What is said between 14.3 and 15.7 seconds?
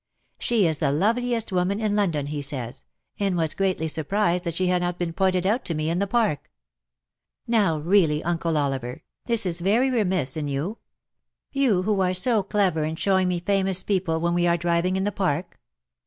we are driving in the Park.''"'